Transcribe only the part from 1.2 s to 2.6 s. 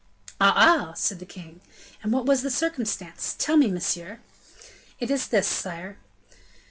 king, "what was that